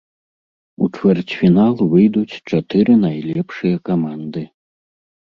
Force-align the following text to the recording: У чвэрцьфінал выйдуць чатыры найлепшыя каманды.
У 0.85 0.89
чвэрцьфінал 0.95 1.77
выйдуць 1.93 2.41
чатыры 2.49 2.99
найлепшыя 3.05 3.75
каманды. 3.93 4.41